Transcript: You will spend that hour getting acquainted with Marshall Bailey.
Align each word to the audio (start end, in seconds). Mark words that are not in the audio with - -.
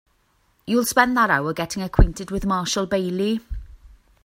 You 0.65 0.77
will 0.77 0.85
spend 0.85 1.15
that 1.15 1.29
hour 1.29 1.53
getting 1.53 1.83
acquainted 1.83 2.31
with 2.31 2.43
Marshall 2.43 2.87
Bailey. 2.87 3.39